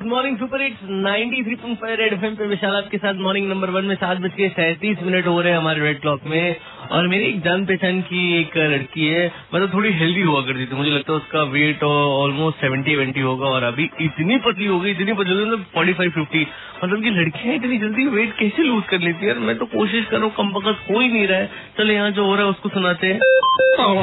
Good 0.00 0.08
morning 0.08 0.36
super 0.38 0.62
hits 0.62 0.82
93.5 0.82 1.96
red 1.98 2.12
FM 2.12 2.34
पे 2.34 2.46
विशाल 2.46 2.76
आपके 2.76 2.98
साथ 2.98 3.14
मॉर्निंग 3.14 3.48
नंबर 3.48 3.70
वन 3.70 3.84
में 3.84 3.94
सात 3.94 4.18
बज 4.18 4.30
के 4.36 4.48
सैंतीस 4.48 4.98
मिनट 5.02 5.26
हो 5.26 5.40
रहे 5.40 5.52
हैं 5.52 5.58
हमारे 5.58 5.80
रेड 5.80 6.00
क्लॉक 6.00 6.20
में। 6.26 6.56
और 6.90 7.08
मेरी 7.08 7.24
एक 7.24 7.40
जान 7.40 7.66
पहचान 7.66 8.00
की 8.02 8.20
एक 8.40 8.56
लड़की 8.56 9.06
है। 9.06 9.26
मतलब 9.54 9.74
थोड़ी 9.74 9.90
हेल्दी 9.92 10.20
हुआ 10.20 10.40
करती 10.40 10.66
थी। 10.66 10.76
मुझे 10.76 10.90
लगता 10.90 11.12
है 11.12 11.18
उसका 11.18 11.42
वेट 11.50 11.82
ऑलमोस्ट 11.82 12.60
सेवेंटी 12.60 12.94
वेंटी 12.96 13.20
होगा 13.20 13.46
और 13.46 13.62
अभी 13.62 13.90
इतनी 14.00 14.38
पतली 14.38 14.66
हो 14.66 14.78
गई 14.80 14.90
इतनी 14.90 15.12
पतली 15.12 15.34
मतलब 15.34 15.66
फोर्टी 15.74 15.92
फाइव 15.92 16.10
फिफ्टी 16.10 16.46
मतलब 16.84 17.02
की 17.02 17.10
लड़कियाँ 17.10 17.54
इतनी 17.54 17.78
जल्दी 17.78 18.06
वेट 18.06 18.32
कैसे 18.38 18.62
लूज 18.62 18.84
कर 18.90 19.00
लेती 19.00 19.26
है? 19.26 19.38
मैं 19.38 19.58
तो 19.58 19.66
कोशिश 19.74 20.04
कर 20.04 20.16
रहा 20.16 20.24
हूँ 20.24 20.32
कम 20.36 20.52
बकस 20.52 20.86
हो 20.90 21.00
ही 21.00 21.08
नहीं 21.08 21.26
रहा 21.26 21.38
है। 21.38 21.50
चलो 21.78 21.92
यहाँ 21.92 22.10
जो 22.10 22.24
हो 22.24 22.34
रहा 22.34 22.44
है 22.44 22.50
उसको 22.50 22.68
सुनाते 22.68 23.06
हैं। 23.06 23.20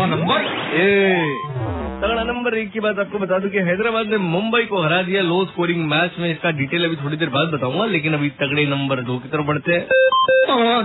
नंबर। 0.08 1.67
तगड़ा 1.98 2.24
नंबर 2.24 2.56
एक 2.58 2.72
की 2.72 2.80
बात 2.80 3.00
आपको 3.00 3.20
बता 3.20 3.38
दूँ 3.40 3.50
कि 3.50 3.60
हैदराबाद 3.68 4.08
ने 4.08 4.18
मुंबई 4.24 4.66
को 4.66 4.82
हरा 4.82 5.02
दिया 5.04 5.22
लो 5.22 5.38
स्कोरिंग 5.46 5.80
मैच 5.90 6.20
में। 6.20 6.30
इसका 6.32 6.52
डिटेल 6.52 6.86
अभी 6.86 6.96
थोड़ी 6.96 7.18
देर 7.18 7.30
बाद 7.30 7.48
बताऊँगा 7.48 7.86
लेकिन 7.86 8.14
अभी 8.14 8.30
तगड़े 8.42 8.66
नंबर 8.66 9.02
दो 9.02 9.18
की 9.20 9.30
तरफ़ 9.30 9.46
बढ़ते 9.46 9.74
हैं। 9.74 9.82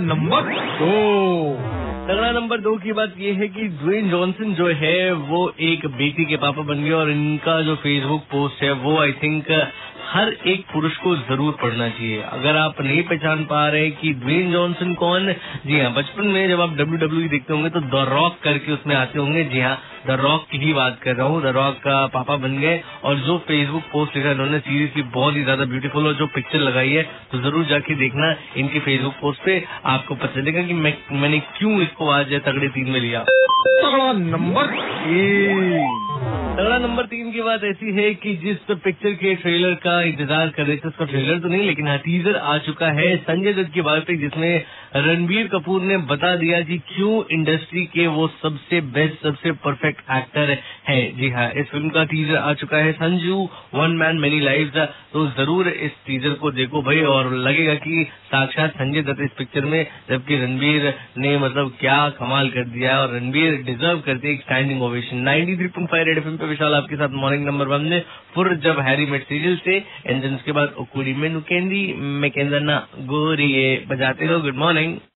नंबर 0.07 0.49
दो। 0.79 0.93
तगड़ा 2.09 2.31
नंबर 2.33 2.61
दो 2.61 2.77
की 2.77 2.93
बात 2.93 3.15
यह 3.19 3.39
है 3.39 3.49
कि 3.49 3.69
ड्वेन 3.75 4.11
जॉनसन 4.11 4.55
जो 4.55 4.67
है 4.77 5.13
वो 5.29 5.41
एक 5.61 5.87
बेटी 5.99 6.25
के 6.25 6.37
पापा 6.37 6.63
बन 6.63 6.83
गए 6.85 6.93
और 6.93 7.11
इनका 7.11 7.61
जो 7.63 7.77
फेसबुक 7.77 8.23
पोस्ट 8.33 8.63
है 8.63 8.73
वो 8.81 8.99
आई 8.99 9.13
थिंक 9.23 9.51
हर 10.13 10.33
एक 10.47 10.65
पुरुष 10.73 10.97
को 10.99 11.15
ज़रूर 11.19 11.53
पढ़ना 11.63 11.89
चाहिए। 11.89 12.23
अगर 12.23 12.57
आप 12.59 12.81
नहीं 12.81 13.03
पहचान 13.05 13.45
पा 13.45 13.67
रहे 13.69 13.91
कि 13.93 14.13
ड्वेन 14.15 14.51
जॉनसन 14.53 14.93
कौन, 14.95 15.33
जी 15.67 15.81
हाँ 15.81 15.93
बचपन 15.95 16.27
में 16.27 16.49
जब 16.49 16.61
आप 16.61 16.75
डब्ल्यू 16.79 16.99
डब्ल्यू 16.99 17.27
e 17.27 17.31
देखते 17.31 17.53
होंगे 17.53 17.71
तो 17.71 17.81
द 17.83 18.05
रॉक 18.09 18.37
करके 18.45 18.73
उसमें 18.73 18.95
आते 18.97 19.19
होंगे। 19.19 19.45
जी 19.45 19.61
हाँ 19.61 19.79
द 20.07 20.11
रॉक 20.21 20.47
की 20.51 20.59
ही 20.59 20.73
बात 20.73 20.99
कर 21.03 21.15
रहा 21.15 21.27
हूँ। 21.27 21.43
द 21.43 21.55
रॉक 21.57 21.77
का 21.79 22.07
पापा 22.15 22.37
बन 22.39 22.59
गए 22.59 22.81
और 23.05 23.19
जो 23.21 23.39
फेसबुक 23.49 23.83
पोस्ट 23.93 24.17
लिखा 24.17 24.31
उन्होंने 24.31 24.59
सीरीज़ 24.59 24.79
सीरियसली 24.83 25.03
बहुत 25.15 25.37
ही 25.37 25.43
ज़्यादा 25.45 25.65
ब्यूटीफुल 25.65 26.07
और 26.07 26.15
जो 26.15 26.27
पिक्चर 26.35 26.59
लगाई 26.61 26.91
है 26.91 27.03
तो 27.33 27.39
ज़रूर 27.41 27.65
जाके 27.67 27.95
देखना 27.97 28.35
इनकी 28.57 28.81
फेसबुक 28.81 29.15
पोस्ट 29.21 29.45
पे। 29.45 29.63
आपको 29.87 30.15
पता 30.17 30.35
चलेगा 30.35 30.63
कि 30.63 30.75
मैं, 30.75 30.97
मैंने 31.13 31.39
क्यों 31.59 31.81
इसको 31.83 32.11
आज 32.11 32.35
तगड़े 32.47 32.69
तीन 32.71 32.91
में 32.91 33.01
लिया। 33.01 33.25
नंबर 34.15 34.75
तगड़ा 36.23 36.79
नंबर 36.79 37.07
तीन 37.07 37.33
की 37.33 37.43
बात 37.43 37.65
ऐसी 37.65 37.93
है 37.93 38.15
कि 38.15 38.35
जिस 38.37 38.57
पिक्चर 38.71 39.13
के 39.13 39.35
ट्रेलर 39.35 39.75
का 39.75 40.03
इंतज़ार 40.03 40.49
कर 40.49 40.67
रहे 40.67 40.77
थे, 40.77 40.89
उसका 40.89 41.05
ट्रेलर 41.05 41.39
तो 41.39 41.49
नहीं, 41.49 41.63
लेकिन 41.63 41.89
हाँ 41.89 41.99
टीजर 41.99 42.37
आ 42.37 42.59
चुका 42.59 42.91
है। 42.91 43.17
संजय 43.17 43.53
दत्त 43.53 43.73
की 43.75 43.81
बात 43.81 44.11
जिसमें 44.11 44.65
रणबीर 44.95 45.47
कपूर 45.49 45.83
ने 45.83 45.97
बता 46.07 46.35
दिया 46.37 46.61
कि 46.63 46.77
क्यों 46.89 47.23
इंडस्ट्री 47.33 47.85
के 47.87 48.07
वो 48.09 48.27
सबसे 48.33 48.81
बेस्ट 48.93 49.23
सबसे 49.23 49.53
परफेक्ट 49.61 50.11
एक्टर 50.13 50.51
है। 50.89 51.01
जी 51.13 51.31
हाँ 51.31 51.49
इस 51.53 51.67
फ़िल्म 51.69 51.89
का 51.91 52.05
टीजर 52.05 52.37
आ 52.37 52.53
चुका 52.55 52.79
है 52.79 52.93
Sanju. 52.95 53.49
One 53.75 53.97
man 53.97 54.19
many 54.19 54.41
life 54.41 54.77
तो 55.13 55.27
ज़रूर 55.29 55.69
इस 55.69 55.93
टीजर 56.07 56.33
को 56.35 56.51
देखो 56.53 56.83
भाई, 56.83 57.01
और 57.03 57.33
लगेगा 57.37 57.75
कि 57.77 58.05
साक्षात 58.27 58.71
संजय 58.73 59.03
दत्त 59.03 59.21
इस 59.21 59.31
पिक्चर 59.39 59.65
में, 59.65 59.87
जबकि 60.11 60.37
रणबीर 60.37 60.93
ने 61.19 61.37
मतलब 61.39 61.73
क्या 61.81 61.99
कमाल 62.19 62.49
कर 62.51 62.65
दिया 62.69 62.99
और 63.01 63.15
रणबीर 63.15 63.57
डिजर्व 63.63 64.01
करते 64.07 64.31
एक 64.33 64.41
standing 64.43 64.83
ovation 64.83 65.17
ninety 65.23 65.57
three 65.57 65.67
point 65.69 65.91
five 65.91 66.07
red 66.07 66.19
F 66.19 66.29
पे 66.35 66.47
विशाल 66.47 66.75
आपके 66.75 66.97
साथ 66.97 67.17
मॉर्निंग 67.17 67.47
नंबर 67.47 67.67
वन 67.69 67.85
में, 67.85 68.03
फुर 68.35 68.55
जब 68.65 68.81
हैरी 68.81 69.07
मेट 69.07 69.25
सीरियल 69.25 69.57
से 69.65 69.77
एंड 70.07 70.25
उसके 70.27 70.53
बाद 70.53 70.75
ओकुड़ी 70.81 71.15
में 71.15 71.29
नुकेंदी 71.31 71.83
मैं 72.21 72.61
ना 72.63 72.79
गोरी 73.09 73.51
बजाते 73.89 74.27
रहो 74.27 74.41
गुड 74.41 74.57
मॉर्निंग 74.57 74.81
morning. 74.83 75.03